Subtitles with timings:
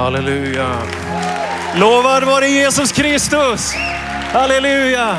[0.00, 0.76] Halleluja.
[1.74, 3.74] Lovad vare Jesus Kristus.
[4.32, 5.16] Halleluja.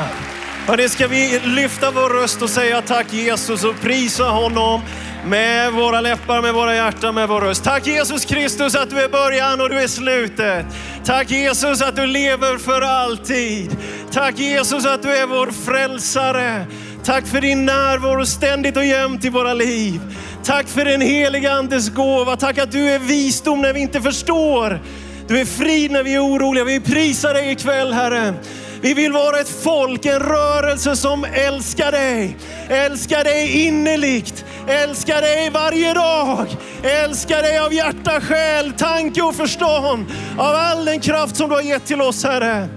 [0.66, 4.80] Hörrni, ska vi lyfta vår röst och säga tack Jesus och prisa honom
[5.26, 7.64] med våra läppar, med våra hjärtan, med vår röst.
[7.64, 10.66] Tack Jesus Kristus att du är början och du är slutet.
[11.04, 13.76] Tack Jesus att du lever för alltid.
[14.12, 16.66] Tack Jesus att du är vår frälsare.
[17.04, 20.00] Tack för din närvaro ständigt och jämt i våra liv.
[20.44, 22.36] Tack för den heliga Andes gåva.
[22.36, 24.80] Tack att du är visdom när vi inte förstår.
[25.28, 26.64] Du är frid när vi är oroliga.
[26.64, 28.34] Vi prisar dig ikväll Herre.
[28.80, 32.36] Vi vill vara ett folk, en rörelse som älskar dig.
[32.68, 34.44] Älskar dig innerligt.
[34.68, 36.46] Älskar dig varje dag.
[36.82, 40.06] Älskar dig av hjärta, själ, tanke och förstånd.
[40.38, 42.68] Av all den kraft som du har gett till oss Herre.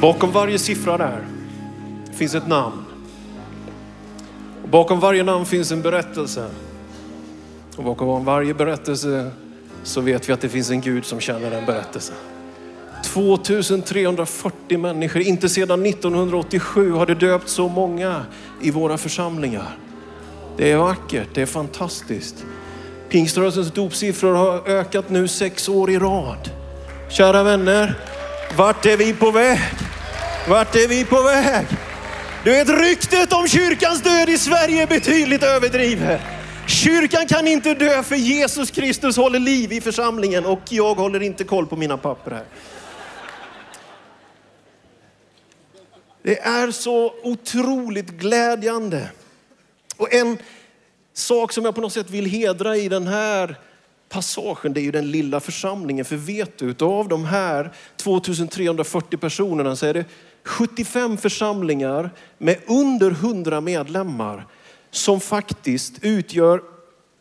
[0.06, 1.26] Bakom varje siffra där
[2.12, 2.84] finns ett namn.
[4.62, 6.48] Och bakom varje namn finns en berättelse.
[7.76, 9.30] Och bakom varje berättelse
[9.82, 12.16] så vet vi att det finns en Gud som känner den berättelsen.
[13.04, 18.22] 2340 människor, inte sedan 1987 har det döpt så många
[18.62, 19.76] i våra församlingar.
[20.56, 22.44] Det är vackert, det är fantastiskt.
[23.08, 26.50] Pingströrelsens dopsiffror har ökat nu sex år i rad.
[27.08, 27.98] Kära vänner,
[28.56, 29.58] vart är vi på väg?
[30.48, 31.66] Vart är vi på väg?
[32.44, 36.20] Du vet ryktet om kyrkans död i Sverige är betydligt överdrivet.
[36.66, 41.44] Kyrkan kan inte dö för Jesus Kristus håller liv i församlingen och jag håller inte
[41.44, 42.44] koll på mina papper här.
[46.22, 49.08] Det är så otroligt glädjande.
[49.96, 50.38] Och en
[51.14, 53.56] sak som jag på något sätt vill hedra i den här
[54.08, 56.04] passagen, det är ju den lilla församlingen.
[56.04, 60.04] För vet du, av de här 2340 personerna så är det
[60.44, 64.46] 75 församlingar med under 100 medlemmar
[64.90, 66.62] som faktiskt utgör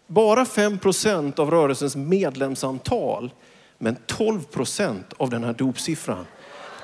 [0.08, 3.32] bara 5 procent av rörelsens medlemsantal,
[3.78, 6.26] men 12 procent av den här dopsiffran.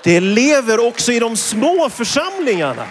[0.04, 2.88] Det lever också i de små församlingarna.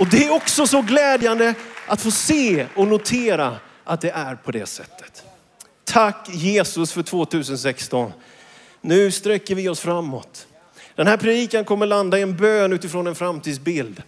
[0.00, 1.54] Och det är också så glädjande
[1.86, 5.24] att få se och notera att det är på det sättet.
[5.94, 8.12] Tack Jesus för 2016.
[8.80, 10.46] Nu sträcker vi oss framåt.
[10.94, 14.02] Den här predikan kommer landa i en bön utifrån en framtidsbild.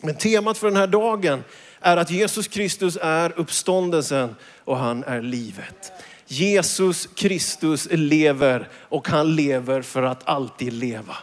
[0.00, 1.44] Men temat för den här dagen
[1.80, 5.92] är att Jesus Kristus är uppståndelsen och han är livet.
[6.26, 11.16] Jesus Kristus lever och han lever för att alltid leva.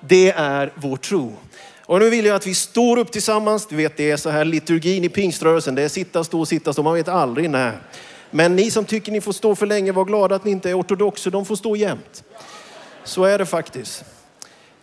[0.00, 1.36] Det är vår tro.
[1.80, 3.66] Och nu vill jag att vi står upp tillsammans.
[3.66, 5.74] Du vet det är så här liturgin i pingströrelsen.
[5.74, 6.82] Det är sitta, stå, sitta, stå.
[6.82, 7.80] Man vet aldrig när.
[8.36, 10.80] Men ni som tycker ni får stå för länge, var glada att ni inte är
[10.80, 11.30] ortodoxer.
[11.30, 12.24] De får stå jämt.
[13.04, 14.04] Så är det faktiskt.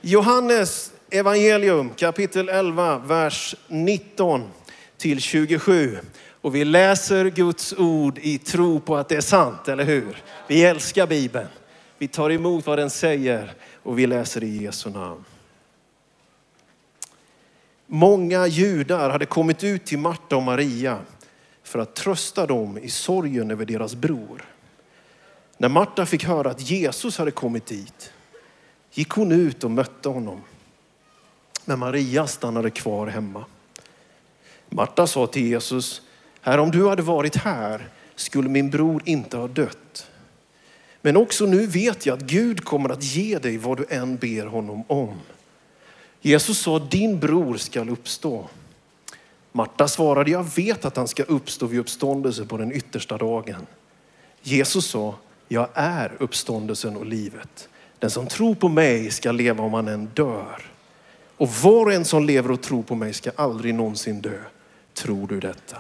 [0.02, 4.50] Johannes evangelium kapitel 11, vers 19
[4.98, 5.98] till 27.
[6.42, 10.24] Och vi läser Guds ord i tro på att det är sant, eller hur?
[10.48, 11.48] Vi älskar Bibeln.
[11.98, 13.54] Vi tar emot vad den säger
[13.84, 15.24] och vi läser i Jesu namn.
[17.88, 21.00] Många judar hade kommit ut till Marta och Maria
[21.72, 24.46] för att trösta dem i sorgen över deras bror.
[25.58, 28.14] När Marta fick höra att Jesus hade kommit dit
[28.94, 30.42] gick hon ut och mötte honom.
[31.66, 33.46] Men Maria stannade kvar hemma.
[34.70, 36.02] Marta sa till Jesus,
[36.42, 40.08] Herre om du hade varit här skulle min bror inte ha dött.
[41.02, 44.46] Men också nu vet jag att Gud kommer att ge dig vad du än ber
[44.46, 45.18] honom om.
[46.22, 48.50] Jesus sa, din bror skall uppstå.
[49.52, 53.68] Marta svarade, jag vet att han ska uppstå vid uppståndelse på den yttersta dagen.
[54.42, 55.16] Jesus sa,
[55.48, 57.70] jag är uppståndelsen och livet.
[58.00, 60.66] Den som tror på mig ska leva om han än dör.
[61.38, 64.40] Och var och en som lever och tror på mig ska aldrig någonsin dö.
[64.94, 65.78] Tror du detta?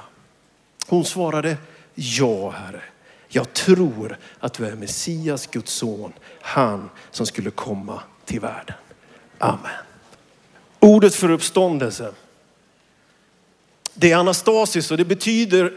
[0.87, 1.57] Hon svarade,
[1.95, 2.81] ja Herre.
[3.27, 8.75] Jag tror att du är Messias, Guds son, han som skulle komma till världen.
[9.37, 9.71] Amen.
[10.79, 12.13] Ordet för uppståndelse.
[14.01, 15.73] Det är anastasis och det betyder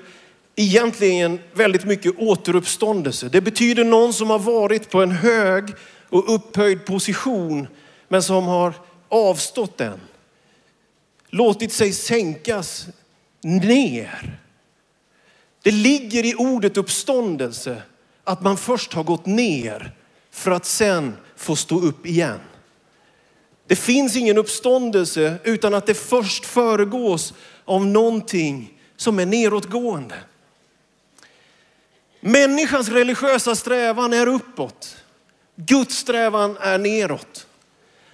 [0.56, 3.28] egentligen väldigt mycket återuppståndelse.
[3.28, 5.64] Det betyder någon som har varit på en hög
[6.08, 7.68] och upphöjd position
[8.08, 8.74] men som har
[9.08, 10.00] avstått den.
[11.28, 12.86] Låtit sig sänkas
[13.42, 14.38] ner.
[15.62, 17.82] Det ligger i ordet uppståndelse
[18.24, 19.92] att man först har gått ner
[20.30, 22.40] för att sen få stå upp igen.
[23.66, 27.34] Det finns ingen uppståndelse utan att det först föregås
[27.64, 30.16] av någonting som är nedåtgående.
[32.20, 34.96] Människans religiösa strävan är uppåt.
[35.56, 37.46] Guds strävan är neråt.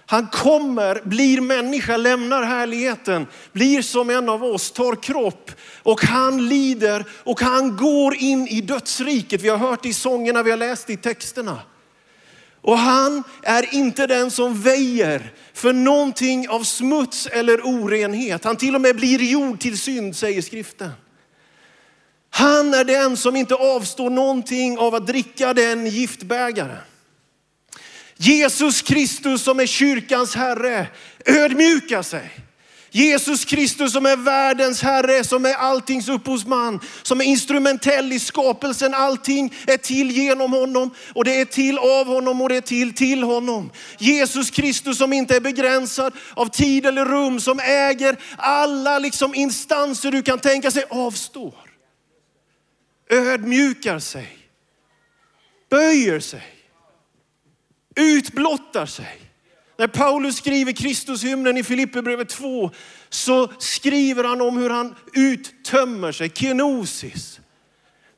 [0.07, 5.51] Han kommer, blir människa, lämnar härligheten, blir som en av oss, tar kropp
[5.83, 9.43] och han lider och han går in i dödsriket.
[9.43, 11.59] Vi har hört det i sångerna, vi har läst det i texterna.
[12.63, 18.45] Och han är inte den som väjer för någonting av smuts eller orenhet.
[18.45, 20.91] Han till och med blir jord till synd säger skriften.
[22.31, 26.83] Han är den som inte avstår någonting av att dricka den giftbägaren.
[28.17, 30.87] Jesus Kristus som är kyrkans Herre
[31.27, 32.31] ödmjukar sig.
[32.91, 38.95] Jesus Kristus som är världens Herre, som är alltings upphovsman, som är instrumentell i skapelsen.
[38.95, 42.95] Allting är till genom honom och det är till av honom och det är till
[42.95, 43.71] till honom.
[43.99, 50.13] Jesus Kristus som inte är begränsad av tid eller rum, som äger alla liksom instanser
[50.13, 51.55] du kan tänka sig, avstår.
[53.11, 54.39] Ödmjukar sig,
[55.71, 56.55] böjer sig,
[57.97, 59.30] utblottar sig.
[59.81, 62.71] När Paulus skriver Kristushymnen i Filipperbrevet 2
[63.11, 67.41] så skriver han om hur han uttömmer sig, kenosis.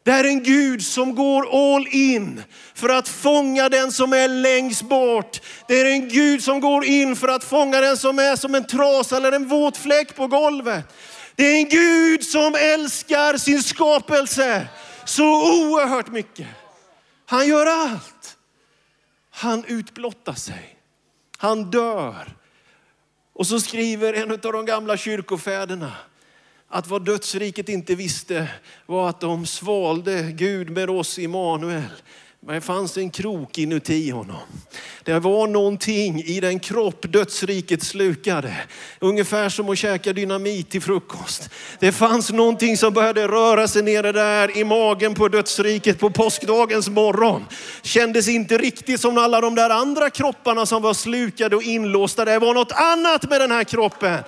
[0.03, 2.43] Det är en Gud som går all in
[2.75, 5.41] för att fånga den som är längst bort.
[5.69, 8.67] Det är en Gud som går in för att fånga den som är som en
[8.67, 10.85] trasa eller en våt fläck på golvet.
[11.37, 14.67] Det är en Gud som älskar sin skapelse
[15.05, 16.47] så oerhört mycket.
[17.27, 18.37] Han gör allt.
[19.31, 20.72] Han utblottar sig.
[21.43, 22.37] Han dör.
[23.33, 25.93] Och så skriver en av de gamla kyrkofäderna
[26.69, 28.49] att vad dödsriket inte visste
[28.87, 31.83] var att de svalde Gud med oss, Immanuel.
[32.47, 34.37] Men det fanns en krok inuti honom.
[35.05, 38.55] Det var någonting i den kropp dödsriket slukade.
[39.01, 41.51] Ungefär som att käka dynamit till frukost.
[41.79, 46.89] Det fanns någonting som började röra sig nere där i magen på dödsriket på påskdagens
[46.89, 47.45] morgon.
[47.83, 52.25] Kändes inte riktigt som alla de där andra kropparna som var slukade och inlåsta.
[52.25, 54.19] Det var något annat med den här kroppen.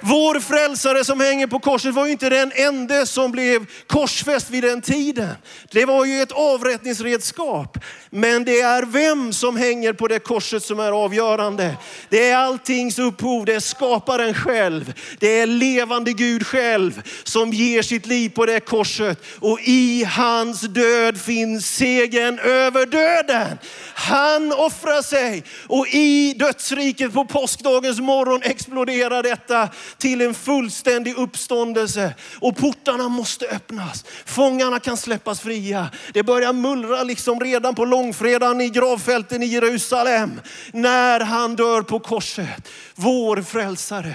[0.00, 4.62] Vår frälsare som hänger på korset var ju inte den enda som blev korsfäst vid
[4.62, 5.34] den tiden.
[5.70, 7.78] Det var ju ett avrättningsredskap.
[8.10, 11.76] Men det är vem som hänger på det korset som är avgörande.
[12.08, 14.92] Det är alltings upphov, det är skaparen själv.
[15.18, 19.22] Det är levande Gud själv som ger sitt liv på det korset.
[19.40, 23.58] Och i hans död finns segern över döden.
[23.94, 32.14] Han offrar sig och i dödsriket på påskdagens morgon exploderar detta till en fullständig uppståndelse.
[32.40, 34.04] Och portarna måste öppnas.
[34.24, 35.90] Fångarna kan släppas fria.
[36.12, 40.40] Det börjar mullra liksom redan på långfredagen i gravfälten i Jerusalem.
[40.72, 42.68] När han dör på korset.
[42.94, 44.14] Vår frälsare.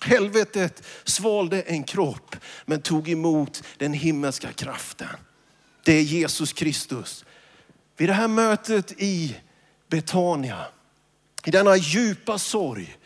[0.00, 2.36] Helvetet svalde en kropp
[2.66, 5.08] men tog emot den himmelska kraften.
[5.84, 7.24] Det är Jesus Kristus.
[7.96, 9.36] Vid det här mötet i
[9.90, 10.66] Betania,
[11.44, 12.96] i denna djupa sorg,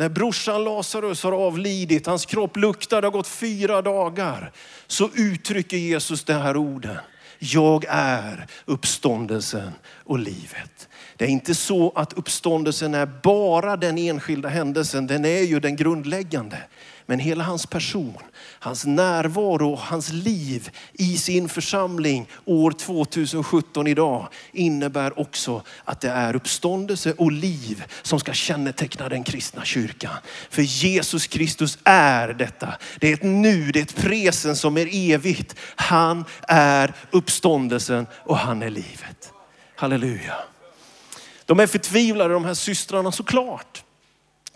[0.00, 4.52] när brorsan Lazarus har avlidit, hans kropp luktar, det har gått fyra dagar,
[4.86, 6.96] så uttrycker Jesus de här orden.
[7.38, 9.72] Jag är uppståndelsen
[10.04, 10.88] och livet.
[11.16, 15.76] Det är inte så att uppståndelsen är bara den enskilda händelsen, den är ju den
[15.76, 16.58] grundläggande.
[17.06, 18.18] Men hela hans person,
[18.62, 26.10] hans närvaro, och hans liv i sin församling år 2017 idag innebär också att det
[26.10, 30.16] är uppståndelse och liv som ska känneteckna den kristna kyrkan.
[30.50, 32.74] För Jesus Kristus är detta.
[33.00, 35.54] Det är ett nu, det är ett presen som är evigt.
[35.76, 39.32] Han är uppståndelsen och han är livet.
[39.76, 40.34] Halleluja.
[41.46, 43.84] De är förtvivlade de här systrarna såklart.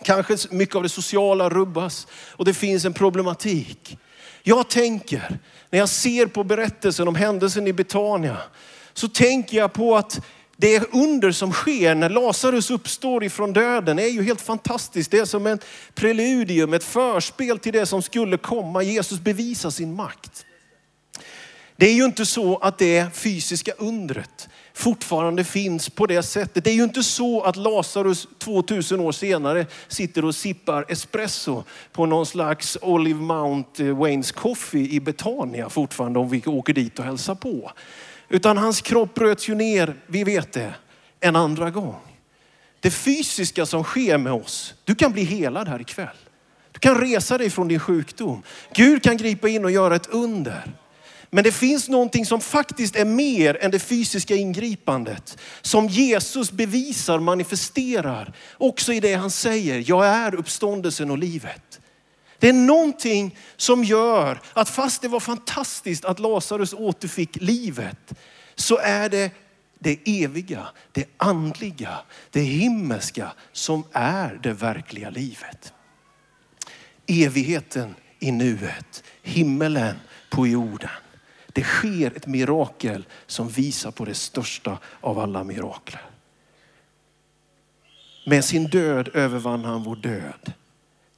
[0.02, 3.98] Kanske mycket av det sociala rubbas och det finns en problematik.
[4.42, 5.38] Jag tänker,
[5.70, 8.38] när jag ser på berättelsen om händelsen i Betania,
[8.92, 10.20] så tänker jag på att
[10.56, 15.10] det under som sker när Lazarus uppstår ifrån döden är ju helt fantastiskt.
[15.10, 18.82] Det är som ett preludium, ett förspel till det som skulle komma.
[18.82, 20.46] Jesus bevisar sin makt.
[21.76, 26.64] Det är ju inte så att det fysiska undret fortfarande finns på det sättet.
[26.64, 32.06] Det är ju inte så att Lazarus 2000 år senare sitter och sippar espresso på
[32.06, 37.04] någon slags Olive Mount eh, Waynes Coffee i Betania fortfarande om vi åker dit och
[37.04, 37.72] hälsar på.
[38.28, 40.74] Utan hans kropp bröts ju ner, vi vet det,
[41.20, 42.00] en andra gång.
[42.80, 46.16] Det fysiska som sker med oss, du kan bli helad här ikväll.
[46.72, 48.42] Du kan resa dig från din sjukdom.
[48.74, 50.74] Gud kan gripa in och göra ett under.
[51.34, 55.38] Men det finns någonting som faktiskt är mer än det fysiska ingripandet.
[55.62, 58.32] Som Jesus bevisar, manifesterar.
[58.58, 61.80] Också i det han säger, jag är uppståndelsen och livet.
[62.38, 68.12] Det är någonting som gör att fast det var fantastiskt att Lazarus återfick livet,
[68.54, 69.30] så är det
[69.78, 71.98] det eviga, det andliga,
[72.30, 75.72] det himmelska som är det verkliga livet.
[77.06, 79.96] Evigheten i nuet, himmelen
[80.30, 80.90] på jorden.
[81.54, 86.02] Det sker ett mirakel som visar på det största av alla mirakler.
[88.26, 90.52] Med sin död övervann han vår död.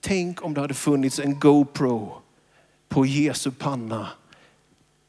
[0.00, 2.14] Tänk om det hade funnits en GoPro
[2.88, 4.08] på Jesu panna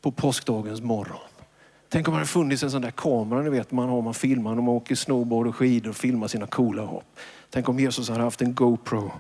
[0.02, 1.18] på påskdagens morgon.
[1.90, 4.56] Tänk om det hade funnits en sån där kamera ni vet man har man filmar
[4.56, 7.20] när man åker snowboard och skidor och filmar sina coola hopp.
[7.50, 9.12] Tänk om Jesus hade haft en GoPro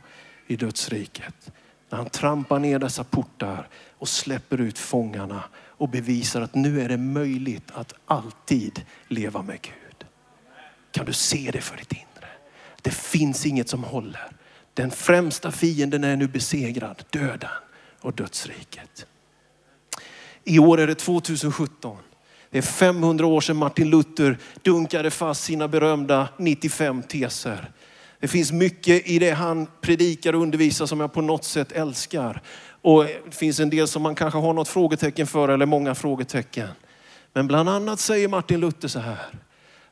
[0.47, 1.51] i dödsriket.
[1.89, 5.43] När han trampar ner dessa portar och släpper ut fångarna
[5.77, 10.05] och bevisar att nu är det möjligt att alltid leva med Gud.
[10.91, 12.29] Kan du se det för ditt inre?
[12.81, 14.31] Det finns inget som håller.
[14.73, 17.49] Den främsta fienden är nu besegrad, döden
[18.01, 19.05] och dödsriket.
[20.43, 21.97] I år är det 2017.
[22.49, 27.71] Det är 500 år sedan Martin Luther dunkade fast sina berömda 95 teser.
[28.19, 32.41] Det finns mycket i det han predikar och undervisar som jag på något sätt älskar.
[32.81, 36.69] Och det finns en del som man kanske har något frågetecken för eller många frågetecken.
[37.33, 39.17] Men bland annat säger Martin Luther så här,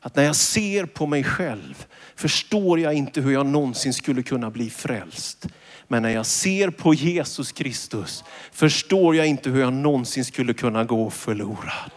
[0.00, 4.50] att när jag ser på mig själv förstår jag inte hur jag någonsin skulle kunna
[4.50, 5.46] bli frälst.
[5.88, 10.84] Men när jag ser på Jesus Kristus förstår jag inte hur jag någonsin skulle kunna
[10.84, 11.90] gå förlorad.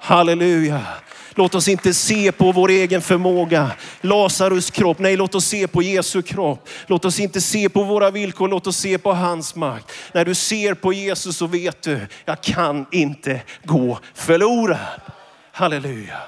[0.00, 0.86] Halleluja.
[1.38, 4.98] Låt oss inte se på vår egen förmåga, Lazarus kropp.
[4.98, 6.68] Nej, låt oss se på Jesu kropp.
[6.86, 9.92] Låt oss inte se på våra villkor, låt oss se på hans makt.
[10.12, 15.00] När du ser på Jesus så vet du, jag kan inte gå förlorad.
[15.52, 16.18] Halleluja.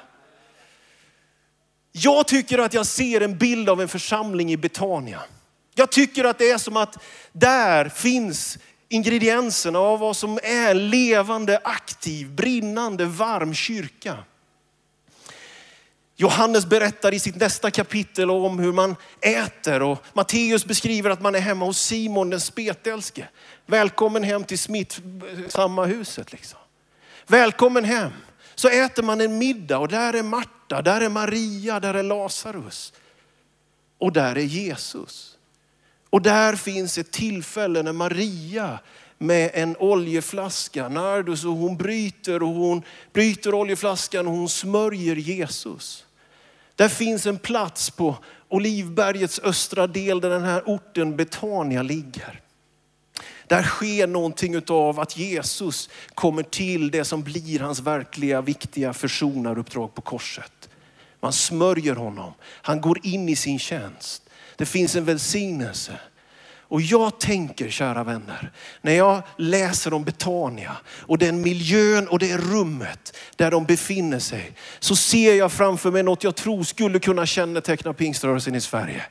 [1.92, 5.20] Jag tycker att jag ser en bild av en församling i Betania.
[5.74, 6.96] Jag tycker att det är som att
[7.32, 14.16] där finns ingredienserna av vad som är en levande, aktiv, brinnande, varm kyrka.
[16.20, 21.34] Johannes berättar i sitt nästa kapitel om hur man äter och Matteus beskriver att man
[21.34, 23.28] är hemma hos Simon den spetälske.
[23.66, 25.00] Välkommen hem till Smith,
[25.48, 26.58] samma huset liksom.
[27.26, 28.10] Välkommen hem.
[28.54, 32.92] Så äter man en middag och där är Marta, där är Maria, där är Lazarus.
[33.98, 35.38] Och där är Jesus.
[36.10, 38.78] Och där finns ett tillfälle när Maria
[39.18, 42.82] med en oljeflaska, nardus, och hon bryter och hon
[43.12, 46.04] bryter oljeflaskan och hon smörjer Jesus.
[46.78, 48.16] Där finns en plats på
[48.48, 52.40] Olivbergets östra del där den här orten Betania ligger.
[53.46, 59.94] Där sker någonting av att Jesus kommer till det som blir hans verkliga viktiga försonaruppdrag
[59.94, 60.68] på korset.
[61.20, 62.32] Man smörjer honom.
[62.42, 64.22] Han går in i sin tjänst.
[64.56, 65.92] Det finns en välsignelse.
[66.70, 72.36] Och jag tänker, kära vänner, när jag läser om Betania och den miljön och det
[72.36, 77.26] rummet där de befinner sig, så ser jag framför mig något jag tror skulle kunna
[77.26, 79.02] känneteckna pingströrelsen i Sverige.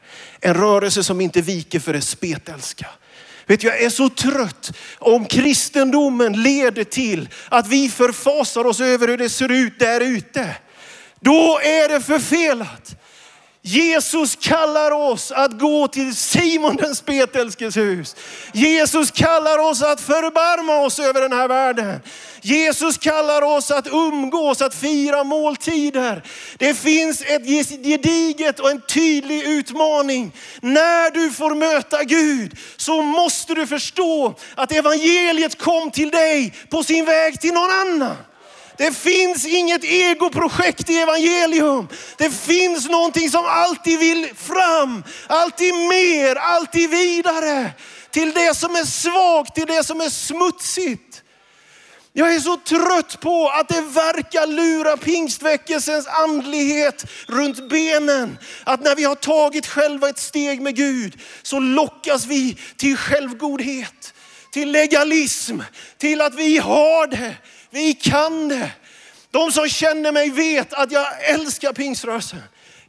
[0.41, 2.87] En rörelse som inte viker för det spetälska.
[3.45, 9.17] Vet jag är så trött om kristendomen leder till att vi förfasar oss över hur
[9.17, 10.55] det ser ut där ute.
[11.19, 12.97] Då är det förfelat.
[13.67, 18.15] Jesus kallar oss att gå till Simon den spetälskes hus.
[18.53, 22.00] Jesus kallar oss att förbarma oss över den här världen.
[22.41, 26.24] Jesus kallar oss att umgås, att fira måltider.
[26.57, 27.45] Det finns ett
[27.83, 30.31] gediget och en tydlig utmaning.
[30.62, 36.83] När du får möta Gud så måste du förstå att evangeliet kom till dig på
[36.83, 38.15] sin väg till någon annan.
[38.77, 41.88] Det finns inget egoprojekt i evangelium.
[42.17, 47.72] Det finns någonting som alltid vill fram, alltid mer, alltid vidare.
[48.12, 51.24] Till det som är svagt, till det som är smutsigt.
[52.13, 58.38] Jag är så trött på att det verkar lura pingstväckelsens andlighet runt benen.
[58.63, 64.13] Att när vi har tagit själva ett steg med Gud så lockas vi till självgodhet,
[64.51, 65.60] till legalism,
[65.98, 67.36] till att vi har det.
[67.69, 68.71] Vi kan det.
[69.31, 72.39] De som känner mig vet att jag älskar pingströrelsen.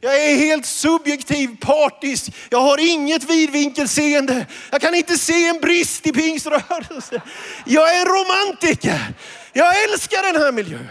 [0.01, 2.31] Jag är helt subjektiv, partisk.
[2.49, 4.45] Jag har inget vidvinkelseende.
[4.71, 7.21] Jag kan inte se en brist i pingströrelsen.
[7.65, 9.13] Jag är romantiker.
[9.53, 10.89] Jag älskar den här miljön.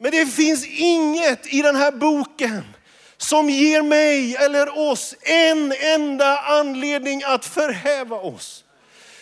[0.00, 2.64] Men det finns inget i den här boken
[3.16, 8.63] som ger mig eller oss en enda anledning att förhäva oss.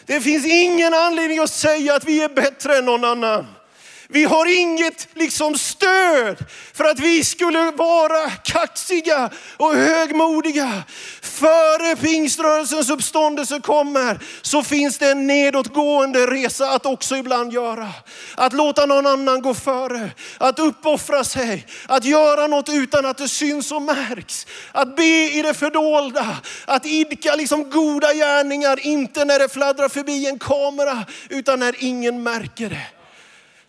[0.07, 3.47] Det finns ingen anledning att säga att vi är bättre än någon annan.
[4.13, 10.83] Vi har inget liksom stöd för att vi skulle vara kaxiga och högmodiga.
[11.23, 17.89] Före pingströrelsens uppståndelse kommer så finns det en nedåtgående resa att också ibland göra.
[18.37, 23.29] Att låta någon annan gå före, att uppoffra sig, att göra något utan att det
[23.29, 24.47] syns och märks.
[24.73, 30.27] Att be i det fördolda, att idka liksom goda gärningar, inte när det fladdrar förbi
[30.27, 33.02] en kamera utan när ingen märker det.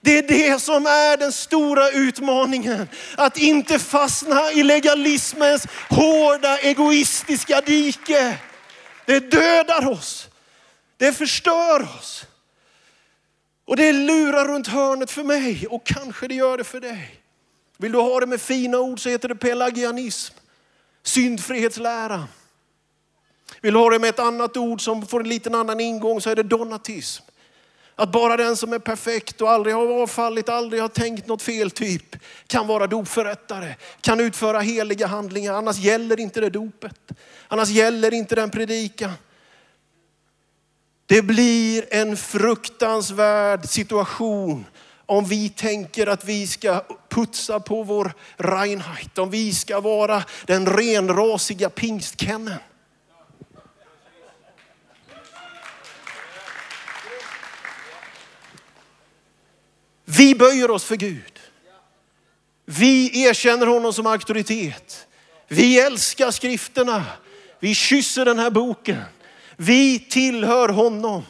[0.04, 2.90] Det är det som är den stora utmaningen.
[3.18, 8.38] Att inte fastna i legalismens hårda egoistiska dike.
[9.06, 10.28] Det dödar oss.
[10.98, 12.26] Det förstör oss.
[13.66, 17.20] Och det lurar runt hörnet för mig och kanske det gör det för dig.
[17.78, 20.36] Vill du ha det med fina ord så heter det pelagianism,
[21.04, 22.28] syndfrihetslära.
[23.62, 26.30] Vill du ha det med ett annat ord som får en liten annan ingång så
[26.30, 27.24] är det donatism.
[27.95, 31.71] Att bara den som är perfekt och aldrig har avfallit, aldrig har tänkt något fel
[31.71, 32.15] typ
[32.47, 35.53] kan vara dopförrättare, kan utföra heliga handlingar.
[35.53, 37.12] Annars gäller inte det dopet.
[37.47, 39.12] Annars gäller inte den predikan.
[41.06, 44.65] Det blir en fruktansvärd situation
[45.06, 50.65] om vi tänker att vi ska putsa på vår Reinheit, om vi ska vara den
[50.65, 52.60] renrasiga pingstkennen.
[60.17, 61.39] Vi böjer oss för Gud.
[62.65, 65.08] Vi erkänner honom som auktoritet.
[65.47, 67.06] Vi älskar skrifterna.
[67.60, 69.02] Vi kysser den här boken.
[69.58, 71.23] Vi tillhör honom.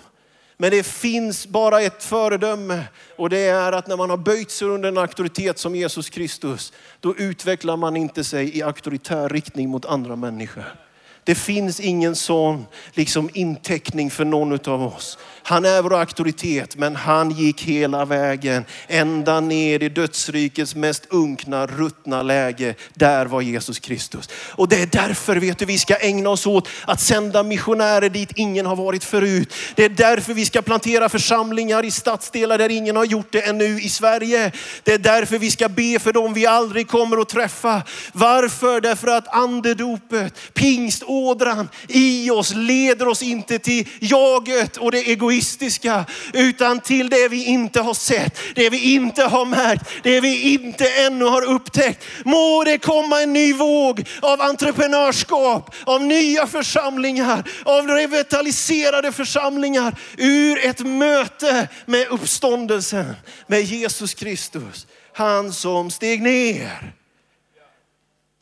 [0.58, 2.84] Men det finns bara ett föredöme
[3.18, 6.74] och det är att när man har böjt sig under en auktoritet som Jesus Kristus,
[7.00, 10.83] då utvecklar man inte sig i auktoritär riktning mot andra människor.
[11.24, 15.18] Det finns ingen sån liksom inteckning för någon av oss.
[15.46, 21.68] Han är vår auktoritet, men han gick hela vägen ända ner i dödsrikets mest unkna,
[21.68, 22.76] ruttna läge.
[22.94, 24.30] Där var Jesus Kristus.
[24.50, 28.32] Och det är därför vet du, vi ska ägna oss åt att sända missionärer dit
[28.36, 29.54] ingen har varit förut.
[29.76, 33.82] Det är därför vi ska plantera församlingar i stadsdelar där ingen har gjort det ännu
[33.82, 34.52] i Sverige.
[34.84, 37.82] Det är därför vi ska be för dem vi aldrig kommer att träffa.
[38.14, 38.82] Varför?
[38.82, 46.06] Därför att andedopet, pingst, pingstådran i oss leder oss inte till jaget och det egoistiska,
[46.34, 50.90] utan till det vi inte har sett, det vi inte har märkt, det vi inte
[50.90, 52.06] ännu har upptäckt.
[52.26, 60.66] Må det komma en ny våg av entreprenörskap, av nya församlingar, av revitaliserade församlingar ur
[60.66, 63.16] ett möte med uppståndelsen,
[63.48, 64.88] med Jesus Kristus.
[65.14, 66.94] Han som steg ner.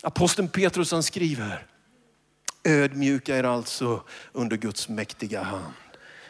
[0.04, 1.71] Aposteln Petrus han skriver,
[2.64, 5.74] ödmjuka er alltså under Guds mäktiga hand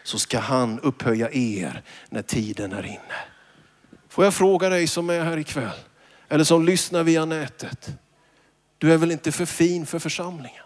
[0.04, 3.20] så ska han upphöja er när tiden är inne.
[4.10, 5.78] Får jag fråga dig som är här ikväll
[6.30, 7.92] eller som lyssnar via nätet.
[8.78, 10.64] Du är väl inte för fin för församlingen?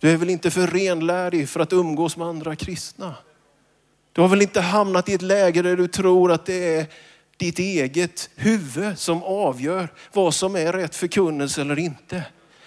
[0.00, 3.14] Du är väl inte för renlärig för att umgås med andra kristna?
[4.12, 6.86] Du har väl inte hamnat i ett läge där du tror att det är
[7.36, 12.24] ditt eget huvud som avgör vad som är rätt förkunnelse eller inte.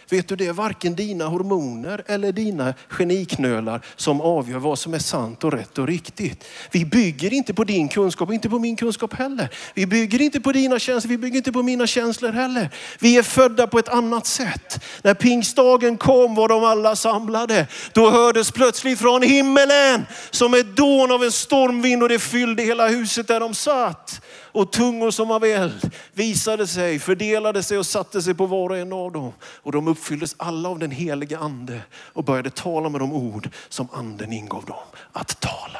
[0.09, 4.99] Vet du, det är varken dina hormoner eller dina geniknölar som avgör vad som är
[4.99, 6.43] sant och rätt och riktigt.
[6.71, 9.49] Vi bygger inte på din kunskap, inte på min kunskap heller.
[9.73, 12.69] Vi bygger inte på dina känslor, vi bygger inte på mina känslor heller.
[12.99, 14.83] Vi är födda på ett annat sätt.
[15.01, 17.67] När pingstdagen kom var de alla samlade.
[17.93, 22.87] Då hördes plötsligt från himmelen som ett dån av en stormvind och det fyllde hela
[22.87, 24.21] huset där de satt
[24.57, 28.77] och tungor som av eld visade sig, fördelade sig och satte sig på var och
[28.77, 29.33] en av dem.
[29.41, 33.87] Och de uppfylldes alla av den helige ande och började tala med de ord som
[33.91, 35.79] anden ingav dem att tala.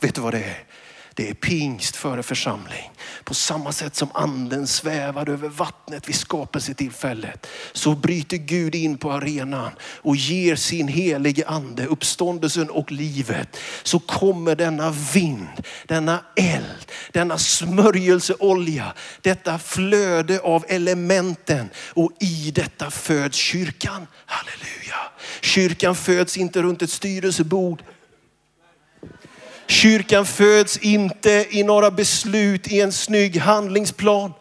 [0.00, 0.64] Vet du vad det är?
[1.16, 2.90] Det är pingst före församling.
[3.24, 9.12] På samma sätt som anden svävade över vattnet vid skapelsetillfället så bryter Gud in på
[9.12, 13.56] arenan och ger sin helige ande uppståndelsen och livet.
[13.82, 15.48] Så kommer denna vind,
[15.86, 24.06] denna eld, denna smörjelseolja, detta flöde av elementen och i detta föds kyrkan.
[24.26, 25.12] Halleluja.
[25.40, 27.82] Kyrkan föds inte runt ett styrelsebord
[29.68, 34.32] Kyrkan föds inte i några beslut i en snygg handlingsplan.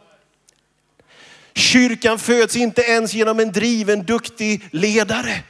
[1.56, 5.44] Kyrkan föds inte ens genom en driven, duktig ledare.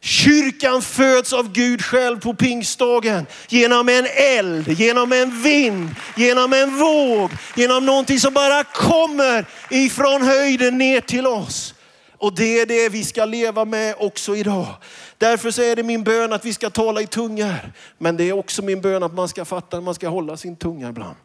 [0.00, 6.78] Kyrkan föds av Gud själv på pingstdagen genom en eld, genom en vind, genom en
[6.78, 11.74] våg, genom någonting som bara kommer ifrån höjden ner till oss.
[12.18, 14.74] Och det är det vi ska leva med också idag.
[15.18, 17.72] Därför så är det min bön att vi ska tala i tungor.
[17.98, 20.56] Men det är också min bön att man ska fatta att man ska hålla sin
[20.56, 21.16] tunga ibland.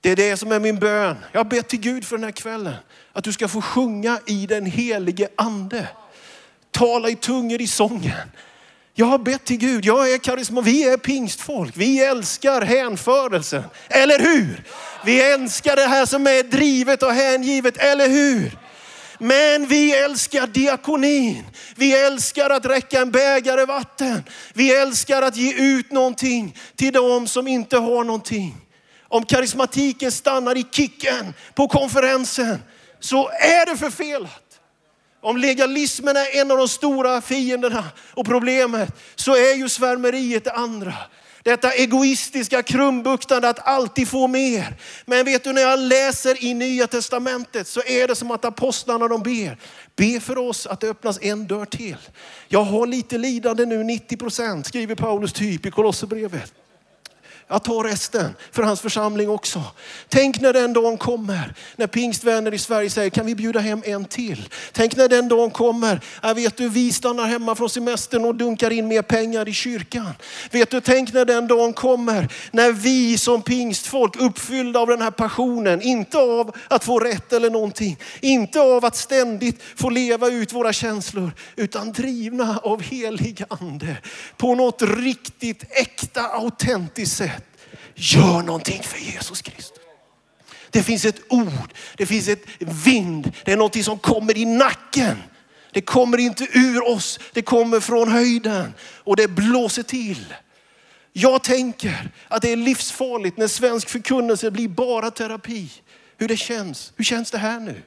[0.00, 1.16] Det är det som är min bön.
[1.32, 2.74] Jag ber till Gud för den här kvällen.
[3.12, 5.88] Att du ska få sjunga i den helige ande.
[6.70, 8.30] Tala i tungor i sången.
[8.96, 11.74] Jag har bett till Gud, jag är karisma, vi är pingstfolk.
[11.76, 14.64] Vi älskar hänförelsen, eller hur?
[15.04, 18.58] Vi älskar det här som är drivet och hängivet, eller hur?
[19.18, 21.44] Men vi älskar diakonin.
[21.76, 24.22] Vi älskar att räcka en bägare vatten.
[24.54, 28.56] Vi älskar att ge ut någonting till dem som inte har någonting.
[29.08, 32.58] Om karismatiken stannar i kicken på konferensen
[33.00, 34.40] så är det förfelat.
[35.22, 40.52] Om legalismen är en av de stora fienderna och problemet så är ju svärmeriet det
[40.52, 40.94] andra.
[41.44, 44.76] Detta egoistiska krumbuktande att alltid få mer.
[45.06, 49.08] Men vet du när jag läser i nya testamentet så är det som att apostlarna
[49.08, 49.58] de ber.
[49.96, 51.96] Be för oss att det öppnas en dörr till.
[52.48, 56.63] Jag har lite lidande nu, 90 procent skriver Paulus typ i Kolosserbrevet.
[57.48, 59.62] Jag tar resten för hans församling också.
[60.08, 64.04] Tänk när den dagen kommer, när pingstvänner i Sverige säger, kan vi bjuda hem en
[64.04, 64.48] till?
[64.72, 68.70] Tänk när den dagen kommer, jag vet du, vi stannar hemma från semestern och dunkar
[68.70, 70.12] in mer pengar i kyrkan.
[70.50, 75.10] Vet du, tänk när den dagen kommer, när vi som pingstfolk uppfyllda av den här
[75.10, 80.52] passionen, inte av att få rätt eller någonting, inte av att ständigt få leva ut
[80.52, 83.96] våra känslor, utan drivna av helig ande
[84.36, 87.43] på något riktigt äkta, autentiskt sätt
[87.94, 89.78] Gör någonting för Jesus Kristus.
[90.70, 95.16] Det finns ett ord, det finns ett vind, det är någonting som kommer i nacken.
[95.72, 100.34] Det kommer inte ur oss, det kommer från höjden och det blåser till.
[101.12, 105.70] Jag tänker att det är livsfarligt när svensk förkunnelse blir bara terapi.
[106.16, 106.92] Hur det känns.
[106.96, 107.82] Hur känns det här nu?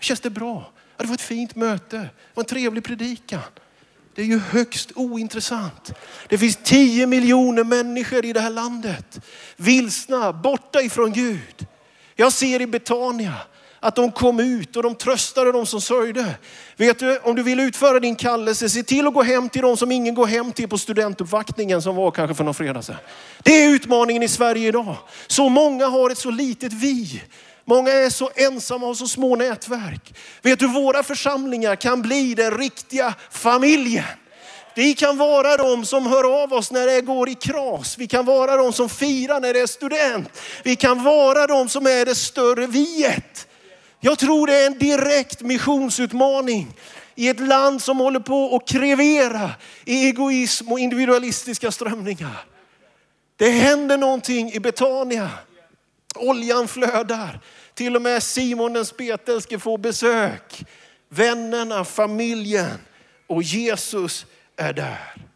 [0.00, 0.72] Känns det bra?
[0.96, 1.96] Det var ett fint möte.
[1.96, 3.42] Det var en trevlig predikan.
[4.20, 5.92] Det är ju högst ointressant.
[6.28, 9.20] Det finns 10 miljoner människor i det här landet.
[9.56, 11.66] Vilsna, borta ifrån Gud.
[12.16, 13.34] Jag ser i Betania
[13.80, 16.34] att de kom ut och de tröstade de som sörjde.
[16.76, 19.76] Vet du, om du vill utföra din kallelse, se till att gå hem till de
[19.76, 22.96] som ingen går hem till på studentuppvaktningen som var kanske för någon fredag sedan.
[23.42, 24.96] Det är utmaningen i Sverige idag.
[25.26, 27.22] Så många har ett så litet vi.
[27.64, 30.14] Många är så ensamma och har så små nätverk.
[30.42, 34.04] Vet du, våra församlingar kan bli den riktiga familjen.
[34.74, 37.98] Vi kan vara de som hör av oss när det går i kras.
[37.98, 40.28] Vi kan vara de som firar när det är student.
[40.62, 43.46] Vi kan vara de som är det större viet.
[44.00, 46.74] Jag tror det är en direkt missionsutmaning
[47.14, 49.50] i ett land som håller på att krevera
[49.84, 52.44] i egoism och individualistiska strömningar.
[53.36, 55.30] Det händer någonting i Betania.
[56.14, 57.40] Oljan flödar.
[57.74, 60.64] Till och med Simon den spetälske får besök.
[61.08, 62.78] Vännerna, familjen
[63.26, 65.26] och Jesus är där.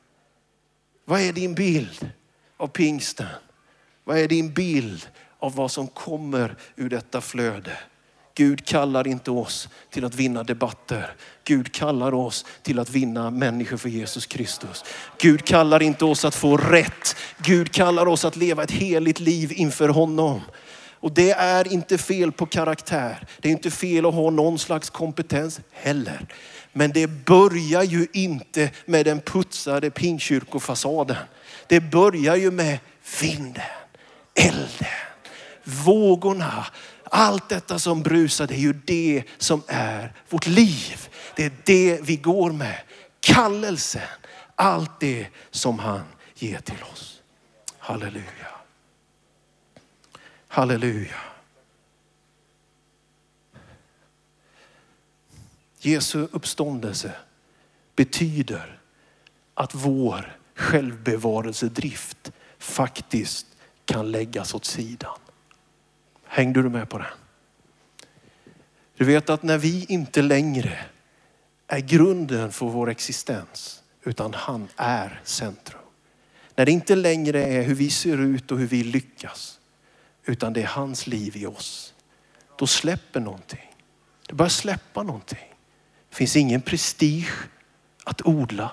[1.05, 2.11] Vad är din bild
[2.57, 3.27] av pingsten?
[4.05, 5.09] Vad är din bild
[5.39, 7.79] av vad som kommer ur detta flöde?
[8.37, 11.15] Gud kallar inte oss till att vinna debatter.
[11.45, 14.85] Gud kallar oss till att vinna människor för Jesus Kristus.
[15.19, 17.17] Gud kallar inte oss att få rätt.
[17.39, 20.41] Gud kallar oss att leva ett heligt liv inför honom.
[21.05, 23.27] Och det är inte fel på karaktär.
[23.41, 26.27] Det är inte fel att ha någon slags kompetens heller.
[26.73, 31.17] Men det börjar ju inte med den putsade pinkyrkofasaden.
[31.67, 32.79] Det börjar ju med
[33.21, 33.65] vinden,
[34.35, 34.89] elden,
[35.65, 36.67] vågorna.
[37.05, 41.09] Allt detta som brusar, det är ju det som är vårt liv.
[41.37, 42.77] Det är det vi går med.
[43.21, 44.03] Kallelsen,
[44.55, 47.21] allt det som han ger till oss.
[47.79, 48.54] Halleluja.
[50.55, 51.17] Halleluja.
[55.79, 57.13] Jesu uppståndelse
[57.97, 58.79] betyder
[59.55, 63.47] att vår självbevarelsedrift faktiskt
[63.85, 65.19] kan läggas åt sidan.
[66.25, 67.13] Hängde du med på det?
[68.97, 70.79] Du vet att när vi inte längre
[71.67, 75.81] är grunden för vår existens, utan han är centrum.
[76.57, 79.61] När det inte längre är hur vi ser ut och hur vi lyckas,
[80.25, 81.95] utan det är hans liv i oss.
[82.59, 83.75] Då släpper någonting.
[84.29, 85.55] Det börjar släppa någonting.
[86.11, 87.49] Det finns ingen prestige
[88.05, 88.71] att odla.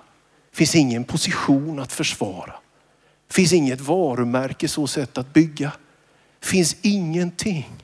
[0.51, 2.53] Det finns ingen position att försvara.
[3.27, 5.71] Det finns inget varumärke så sätt att bygga.
[6.39, 7.83] Det finns ingenting.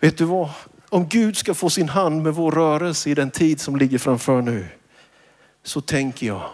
[0.00, 0.50] Vet du vad?
[0.88, 4.42] Om Gud ska få sin hand med vår rörelse i den tid som ligger framför
[4.42, 4.68] nu,
[5.62, 6.50] så tänker jag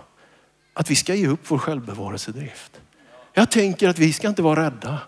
[0.72, 2.80] att vi ska ge upp vår självbevarelsedrift.
[3.32, 5.00] Jag tänker att vi ska inte vara rädda.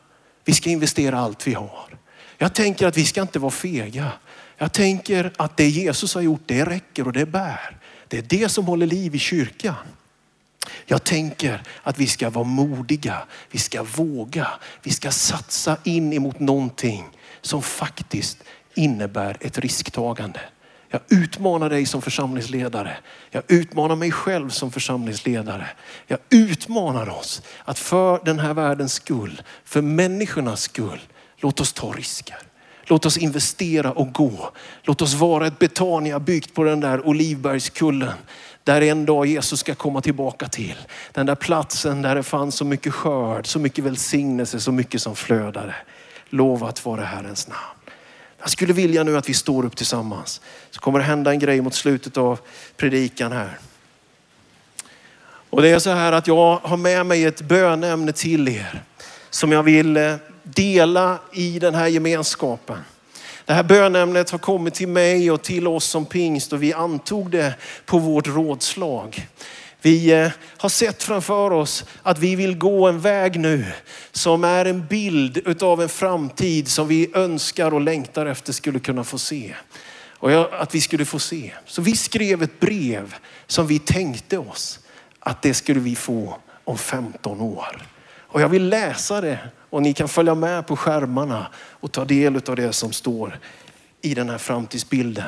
[0.47, 1.99] Vi ska investera allt vi har.
[2.39, 4.13] Jag tänker att vi ska inte vara fega.
[4.59, 7.77] Jag tänker att det Jesus har gjort, det räcker och det bär.
[8.09, 9.75] Det är det som håller liv i kyrkan.
[10.87, 14.49] Jag tänker att vi ska vara modiga, vi ska våga,
[14.83, 17.05] vi ska satsa in emot någonting
[17.41, 18.39] som faktiskt
[18.75, 20.41] innebär ett risktagande.
[20.97, 22.97] Jag utmanar dig som församlingsledare.
[23.31, 25.67] Jag utmanar mig själv som församlingsledare.
[26.07, 31.01] Jag utmanar oss att för den här världens skull, för människornas skull,
[31.37, 32.37] låt oss ta risker.
[32.85, 34.51] Låt oss investera och gå.
[34.83, 38.15] Låt oss vara ett Betania byggt på den där Olivbergskullen.
[38.65, 40.77] Där en dag Jesus ska komma tillbaka till.
[41.13, 45.17] Den där platsen där det fanns så mycket skörd, så mycket välsignelse, så mycket som
[45.17, 45.75] flödade.
[46.29, 47.86] Lovat vare Herrens namn.
[48.47, 50.41] Jag skulle vilja nu att vi står upp tillsammans.
[50.71, 52.39] Så kommer det hända en grej mot slutet av
[52.77, 53.59] predikan här.
[55.51, 58.83] Och det är så här att jag har med mig ett bönämne till er
[59.31, 62.79] som jag vill eh, dela i den här gemenskapen.
[63.45, 67.31] Det här bönämnet har kommit till mig och till oss som pingst och vi antog
[67.31, 67.55] det
[67.87, 69.29] på vårt rådslag.
[69.83, 73.65] Vi eh, har sett framför oss att vi vill gå en väg nu
[74.13, 79.05] som är en bild av en framtid som vi önskar och längtar efter skulle kunna
[79.05, 79.55] få se.
[80.19, 81.53] Och att vi skulle få se.
[81.67, 83.15] Så vi skrev ett brev
[83.47, 84.81] som vi tänkte oss
[85.21, 87.87] att det skulle vi få om 15 år.
[88.19, 89.39] Och jag vill läsa det
[89.71, 93.39] och ni kan följa med på skärmarna och ta del av det som står
[94.03, 95.25] i den här framtidsbilden.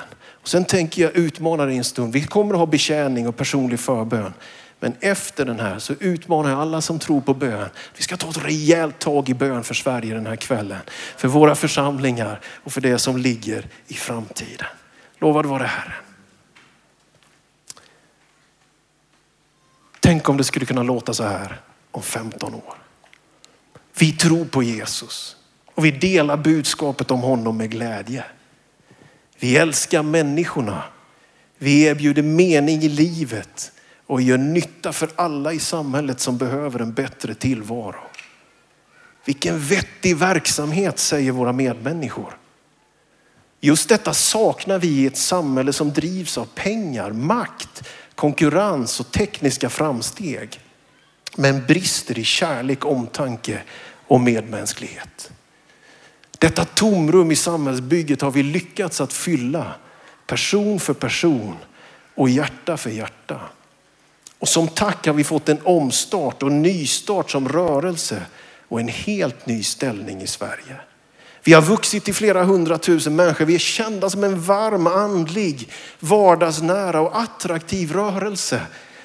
[0.48, 2.12] Sen tänker jag utmana dig en stund.
[2.12, 4.32] Vi kommer att ha betjäning och personlig förbön.
[4.80, 7.68] Men efter den här så utmanar jag alla som tror på bön.
[7.96, 10.78] Vi ska ta ett rejält tag i bön för Sverige den här kvällen.
[11.16, 14.66] För våra församlingar och för det som ligger i framtiden.
[15.18, 16.02] Lovad vare Herren.
[20.00, 22.74] Tänk om det skulle kunna låta så här om 15 år.
[23.98, 25.36] Vi tror på Jesus
[25.74, 28.24] och vi delar budskapet om honom med glädje.
[29.38, 30.82] Vi älskar människorna.
[31.58, 33.72] Vi erbjuder mening i livet
[34.06, 38.00] och gör nytta för alla i samhället som behöver en bättre tillvaro.
[39.24, 42.36] Vilken vettig verksamhet säger våra medmänniskor.
[43.60, 49.70] Just detta saknar vi i ett samhälle som drivs av pengar, makt, konkurrens och tekniska
[49.70, 50.60] framsteg.
[51.36, 53.62] Men brister i kärlek, omtanke
[54.06, 55.30] och medmänsklighet.
[56.38, 59.74] Detta tomrum i samhällsbygget har vi lyckats att fylla
[60.26, 61.56] person för person
[62.14, 63.40] och hjärta för hjärta.
[64.38, 68.22] Och som tack har vi fått en omstart och nystart som rörelse
[68.68, 70.80] och en helt ny ställning i Sverige.
[71.44, 73.44] Vi har vuxit till flera hundratusen människor.
[73.44, 75.68] Vi är kända som en varm, andlig,
[76.00, 78.60] vardagsnära och attraktiv rörelse.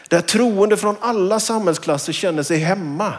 [0.07, 3.13] Där troende från alla samhällsklasser känner sig hemma.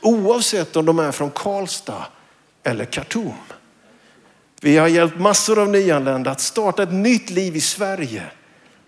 [0.00, 2.06] Oavsett om de är från Karlstad
[2.62, 3.32] eller Khartoum.
[4.60, 8.22] Vi har hjälpt massor av nyanlända att starta ett nytt liv i Sverige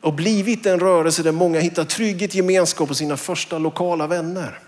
[0.01, 4.59] och blivit en rörelse där många hittar trygghet, gemenskap och sina första lokala vänner.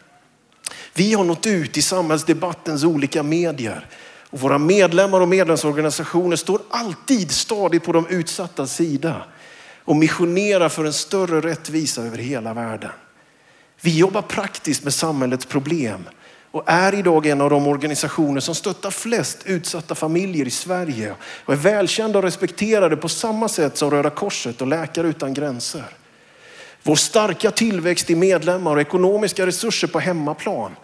[0.94, 3.86] Vi har nått ut i samhällsdebattens olika medier
[4.30, 9.24] Och våra medlemmar och medlemsorganisationer står alltid stadigt på de utsatta sida
[9.84, 12.90] och missionerar för en större rättvisa över hela världen.
[13.80, 16.08] Vi jobbar praktiskt med samhällets problem
[16.52, 21.52] och är idag en av de organisationer som stöttar flest utsatta familjer i Sverige och
[21.52, 25.84] är välkända och respekterade på samma sätt som Röda Korset och Läkare utan gränser.
[26.82, 30.76] Vår starka tillväxt i medlemmar och ekonomiska resurser på hemmaplan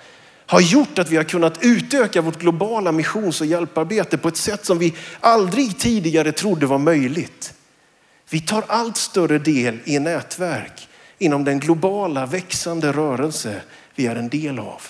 [0.47, 4.67] har gjort att vi har kunnat utöka vårt globala missions och hjälparbete på ett sätt
[4.67, 7.55] som vi aldrig tidigare trodde var möjligt.
[8.31, 13.61] Vi tar allt större del i nätverk inom den globala växande rörelse
[13.95, 14.83] vi är en del av.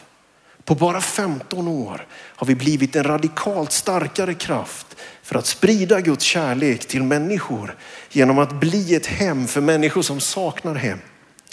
[0.69, 6.25] På bara 15 år har vi blivit en radikalt starkare kraft för att sprida Guds
[6.25, 7.77] kärlek till människor
[8.11, 10.99] genom att bli ett hem för människor som saknar hem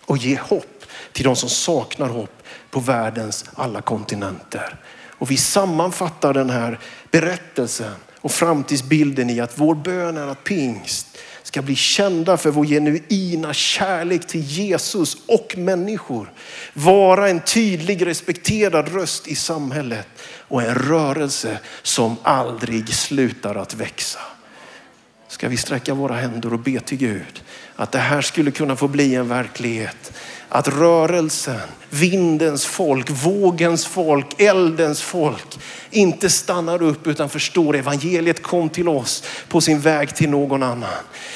[0.05, 4.79] och ge hopp till de som saknar hopp på världens alla kontinenter.
[5.09, 6.79] Och vi sammanfattar den här
[7.11, 7.95] berättelsen
[8.25, 13.53] och framtidsbilden i att vår bön är att pingst ska bli kända för vår genuina
[13.53, 16.31] kärlek till Jesus och människor.
[16.73, 20.07] Vara en tydlig respekterad röst i samhället
[20.47, 24.19] och en rörelse som aldrig slutar att växa.
[25.27, 27.43] Ska vi sträcka våra händer och be till Gud
[27.75, 30.13] att det här skulle kunna få bli en verklighet
[30.49, 35.59] att rörelsen, vindens folk, vågens folk, eldens folk
[35.91, 40.89] inte stannar upp utan förstår evangeliet kom till oss på sin väg till någon annan.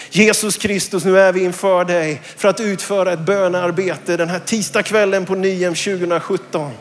[0.10, 5.26] Jesus Kristus, nu är vi inför dig för att utföra ett bönearbete den här tisdagskvällen
[5.26, 6.72] på Nyhem 2017.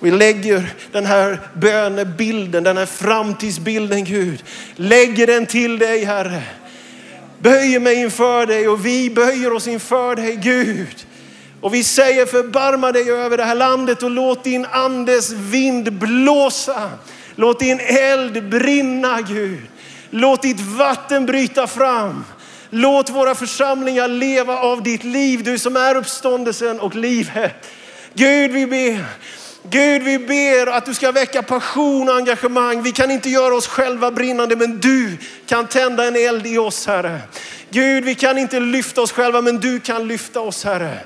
[0.00, 4.44] Vi lägger den här bönebilden, den här framtidsbilden Gud,
[4.76, 6.42] lägger den till dig Herre.
[7.38, 11.06] Böjer mig inför dig och vi böjer oss inför dig Gud.
[11.62, 16.90] Och vi säger förbarma dig över det här landet och låt din andes vind blåsa.
[17.34, 19.60] Låt din eld brinna Gud.
[20.10, 22.24] Låt ditt vatten bryta fram.
[22.70, 27.70] Låt våra församlingar leva av ditt liv, du som är uppståndelsen och livet.
[28.14, 29.04] Gud vi ber,
[29.70, 32.82] Gud vi ber att du ska väcka passion och engagemang.
[32.82, 36.86] Vi kan inte göra oss själva brinnande men du kan tända en eld i oss
[36.86, 37.20] Herre.
[37.70, 40.98] Gud vi kan inte lyfta oss själva men du kan lyfta oss Herre.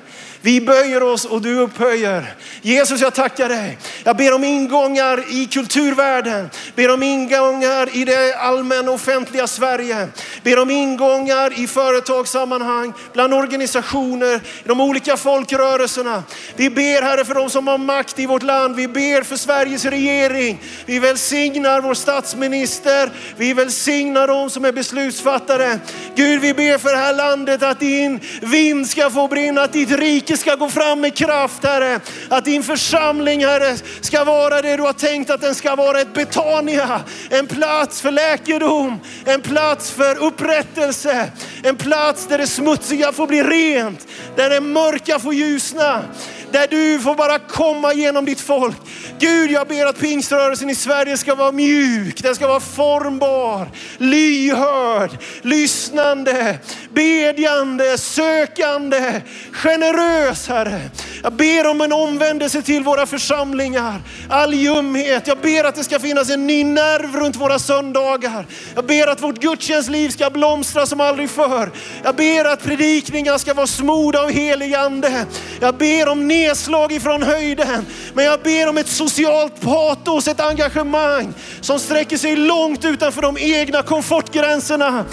[0.47, 2.33] Vi böjer oss och du upphöjer.
[2.61, 3.77] Jesus, jag tackar dig.
[4.03, 6.49] Jag ber om ingångar i kulturvärlden.
[6.75, 10.07] Ber om ingångar i det allmänna offentliga Sverige.
[10.43, 16.23] Ber om ingångar i företagssammanhang, bland organisationer, i de olika folkrörelserna.
[16.55, 18.75] Vi ber Herre för de som har makt i vårt land.
[18.75, 20.61] Vi ber för Sveriges regering.
[20.85, 23.11] Vi välsignar vår statsminister.
[23.37, 25.79] Vi välsignar de som är beslutsfattare.
[26.15, 29.91] Gud, vi ber för det här landet att din vind ska få brinna, att ditt
[29.91, 31.99] rike ska gå fram med kraft Herre.
[32.29, 36.01] Att din församling Herre ska vara det du har tänkt att den ska vara.
[36.01, 41.31] Ett Betania, en plats för läkedom, en plats för upprättelse,
[41.63, 46.03] en plats där det smutsiga får bli rent, där det mörka får ljusna.
[46.51, 48.75] Där du får bara komma genom ditt folk.
[49.19, 55.11] Gud, jag ber att pingströrelsen i Sverige ska vara mjuk, den ska vara formbar, lyhörd,
[55.41, 56.59] lyssnande,
[56.93, 59.21] bedjande, sökande,
[59.51, 60.81] generös Herre.
[61.23, 64.01] Jag ber om en omvändelse till våra församlingar.
[64.29, 65.27] All ljumhet.
[65.27, 68.45] Jag ber att det ska finnas en ny nerv runt våra söndagar.
[68.75, 71.71] Jag ber att vårt gudstjänstliv ska blomstra som aldrig förr.
[72.03, 75.25] Jag ber att predikningar ska vara smorda av helig ande.
[75.59, 77.85] Jag ber om nedslag ifrån höjden.
[78.13, 83.37] Men jag ber om ett socialt patos, ett engagemang som sträcker sig långt utanför de
[83.37, 85.05] egna komfortgränserna.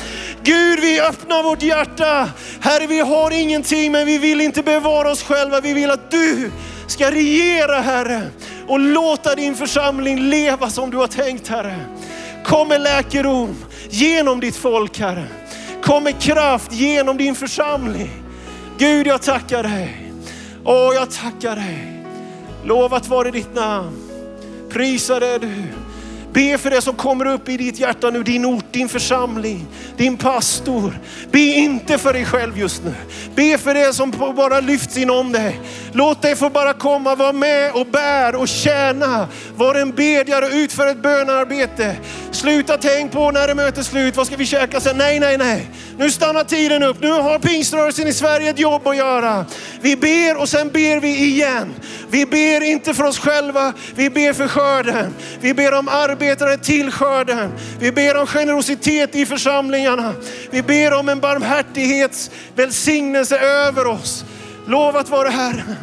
[0.42, 2.28] Gud, vi öppnar vårt hjärta.
[2.60, 5.60] Herre, vi har ingenting men vi vill inte bevara oss själva.
[5.60, 6.50] Vi vill att du
[6.86, 8.22] ska regera Herre
[8.68, 11.76] och låta din församling leva som du har tänkt Herre.
[12.44, 13.56] Kom med läkedom
[13.90, 15.26] genom ditt folk Herre.
[15.82, 18.10] Kom med kraft genom din församling.
[18.78, 20.12] Gud jag tackar dig.
[20.64, 22.04] Åh jag tackar dig.
[22.64, 23.96] Lovat vare ditt namn.
[24.70, 25.83] Prisa är du.
[26.34, 29.66] Be för det som kommer upp i ditt hjärta nu, din ort, din församling,
[29.96, 30.98] din pastor.
[31.30, 32.94] Be inte för dig själv just nu.
[33.34, 35.60] Be för det som bara lyfts inom dig.
[35.96, 39.28] Låt dig få bara komma, vara med och bär och tjäna.
[39.56, 41.96] Var en bedjare, utför ett bönarbete.
[42.30, 44.98] Sluta tänk på när det möter slut, vad ska vi käka sen?
[44.98, 45.70] Nej, nej, nej.
[45.98, 46.96] Nu stannar tiden upp.
[47.00, 49.46] Nu har pingströrelsen i Sverige ett jobb att göra.
[49.80, 51.74] Vi ber och sen ber vi igen.
[52.08, 55.14] Vi ber inte för oss själva, vi ber för skörden.
[55.40, 57.52] Vi ber om arbetare till skörden.
[57.78, 60.14] Vi ber om generositet i församlingarna.
[60.50, 64.24] Vi ber om en barmhärtighets välsignelse över oss.
[64.66, 65.76] Lovat vare Herren.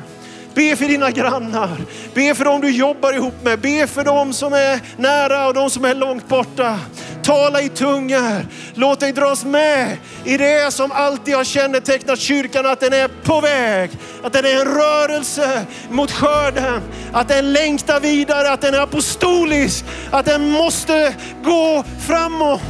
[0.53, 1.77] Be för dina grannar.
[2.13, 3.59] Be för dem du jobbar ihop med.
[3.59, 6.79] Be för dem som är nära och de som är långt borta.
[7.23, 8.47] Tala i tungor.
[8.73, 13.41] Låt dig dras med i det som alltid har kännetecknat kyrkan, att den är på
[13.41, 13.91] väg.
[14.23, 16.81] Att den är en rörelse mot skörden.
[17.13, 19.85] Att den längtar vidare, att den är apostolisk.
[20.11, 22.61] Att den måste gå framåt.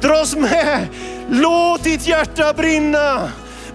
[0.00, 0.86] Dras med.
[1.30, 3.30] Låt ditt hjärta brinna.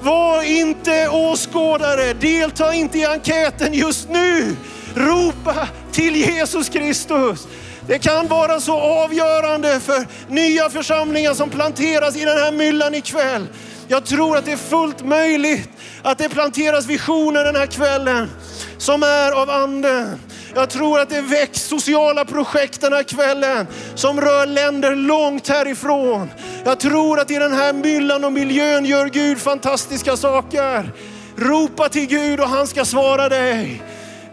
[0.07, 4.55] Var inte åskådare, delta inte i enkäten just nu.
[4.95, 7.47] Ropa till Jesus Kristus.
[7.87, 13.47] Det kan vara så avgörande för nya församlingar som planteras i den här myllan ikväll.
[13.87, 15.69] Jag tror att det är fullt möjligt
[16.01, 18.29] att det planteras visioner den här kvällen
[18.77, 20.19] som är av anden.
[20.55, 26.29] Jag tror att det väcks sociala projekt den här kvällen som rör länder långt härifrån.
[26.65, 30.91] Jag tror att i den här myllan och miljön gör Gud fantastiska saker.
[31.35, 33.83] Ropa till Gud och han ska svara dig.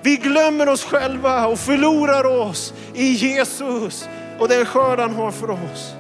[0.03, 5.51] Vi glömmer oss själva och förlorar oss i Jesus och den skörd han har för
[5.51, 5.93] oss.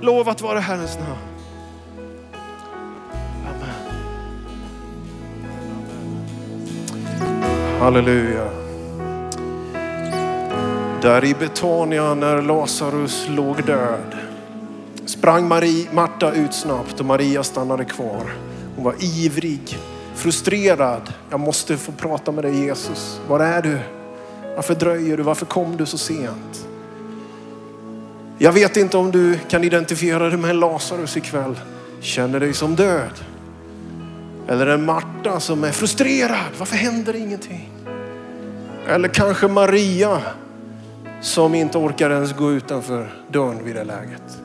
[0.00, 1.27] Lovat vare Herrens namn.
[7.80, 8.48] Halleluja.
[11.02, 14.16] Där i Betania när Lazarus låg död
[15.06, 18.32] sprang Marie, Marta ut snabbt och Maria stannade kvar.
[18.76, 19.78] Hon var ivrig,
[20.14, 21.12] frustrerad.
[21.30, 23.20] Jag måste få prata med dig Jesus.
[23.28, 23.78] Var är du?
[24.56, 25.22] Varför dröjer du?
[25.22, 26.68] Varför kom du så sent?
[28.38, 31.54] Jag vet inte om du kan identifiera dig med Lazarus ikväll.
[32.00, 33.12] Känner dig som död.
[34.48, 36.52] Eller en Marta som är frustrerad.
[36.58, 37.70] Varför händer ingenting?
[38.88, 40.22] Eller kanske Maria
[41.20, 44.38] som inte orkar ens gå utanför dörren vid det läget.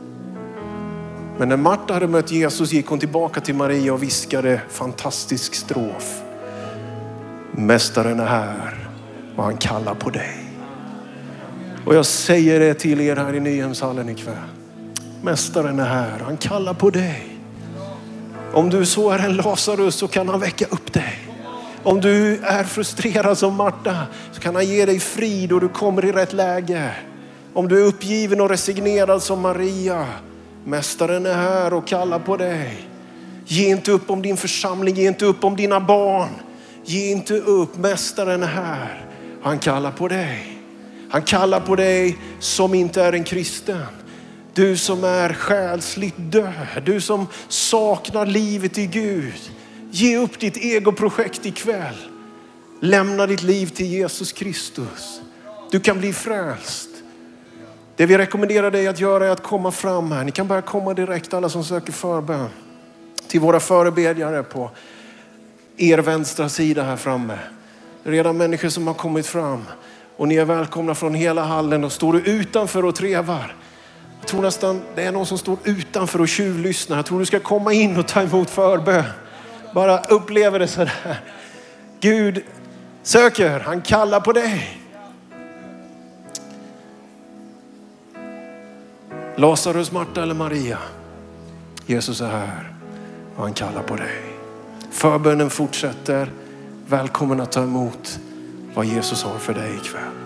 [1.37, 6.21] Men när Marta hade mött Jesus gick hon tillbaka till Maria och viskade fantastisk strof.
[7.51, 8.87] Mästaren är här
[9.35, 10.43] och han kallar på dig.
[11.85, 14.35] Och jag säger det till er här i Nyhemshallen ikväll.
[15.21, 17.32] Mästaren är här, han kallar på dig.
[18.53, 21.19] Om du så är en Lazarus så kan han väcka upp dig.
[21.83, 23.97] Om du är frustrerad som Marta
[24.31, 26.91] så kan han ge dig frid och du kommer i rätt läge.
[27.53, 30.07] Om du är uppgiven och resignerad som Maria,
[30.65, 32.87] Mästaren är här och kallar på dig.
[33.45, 36.29] Ge inte upp om din församling, ge inte upp om dina barn.
[36.85, 39.05] Ge inte upp, Mästaren är här.
[39.41, 40.59] Han kallar på dig.
[41.09, 44.02] Han kallar på dig som inte är en kristen.
[44.53, 49.51] Du som är själsligt död, du som saknar livet i Gud.
[49.91, 51.95] Ge upp ditt egoprojekt ikväll.
[52.79, 55.21] Lämna ditt liv till Jesus Kristus.
[55.71, 56.89] Du kan bli frälst.
[57.95, 60.23] Det vi rekommenderar dig att göra är att komma fram här.
[60.23, 62.49] Ni kan börja komma direkt alla som söker förbön.
[63.27, 64.71] Till våra förebedjare på
[65.77, 67.39] er vänstra sida här framme.
[68.03, 69.63] Redan människor som har kommit fram
[70.17, 73.55] och ni är välkomna från hela hallen och står du utanför och trevar.
[74.23, 76.97] Jag tror nästan det är någon som står utanför och tjuvlyssnar.
[76.97, 79.03] Jag tror du ska komma in och ta emot förbön.
[79.73, 81.19] Bara uppleva det sådär.
[81.99, 82.43] Gud
[83.01, 84.79] söker, han kallar på dig.
[89.35, 90.77] Lazarus, Marta eller Maria.
[91.85, 92.73] Jesus är här
[93.35, 94.21] och han kallar på dig.
[94.91, 96.31] Förbönen fortsätter.
[96.87, 98.19] Välkommen att ta emot
[98.73, 100.22] vad Jesus har för dig ikväll.